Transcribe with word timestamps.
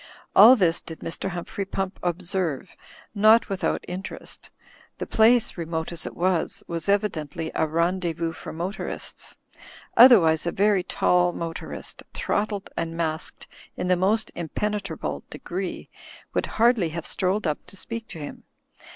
All 0.35 0.55
this 0.55 0.81
did 0.81 1.01
Mr. 1.01 1.29
Humphrey 1.29 1.63
Pump 1.63 1.99
observe, 2.01 2.75
not 3.13 3.49
with 3.49 3.63
out 3.63 3.85
interest 3.87 4.49
The 4.97 5.05
place, 5.05 5.59
remote 5.59 5.91
as 5.91 6.07
it 6.07 6.15
was, 6.15 6.63
was 6.67 6.89
evident 6.89 7.35
ly 7.35 7.51
a 7.53 7.67
rendeZ'Vous 7.67 8.33
for 8.33 8.51
motorists. 8.51 9.37
Otherwise 9.95 10.47
a 10.47 10.51
very 10.51 10.81
tall 10.81 11.33
motorist, 11.33 12.01
throttled 12.15 12.71
and 12.75 12.97
masked 12.97 13.45
in 13.77 13.89
the 13.89 13.95
most 13.95 14.31
impenetra 14.35 14.99
ble 14.99 15.23
degree, 15.29 15.87
would 16.33 16.47
hardly 16.57 16.89
have 16.89 17.05
strolled 17.05 17.45
up 17.45 17.63
to 17.67 17.77
speak 17.77 18.07
to 18.07 18.17
him. 18.17 18.45